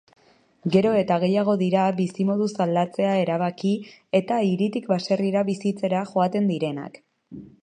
Gero 0.75 0.93
eta 1.01 1.17
gehiago 1.23 1.53
dira 1.59 1.83
bizimoduz 1.99 2.49
aldatzea 2.65 3.11
erabaki 3.27 3.75
eta 4.23 4.41
hiritik 4.49 4.91
baserrira 4.95 5.45
bizitzera 5.53 6.05
joaten 6.15 6.53
direnak. 6.55 7.01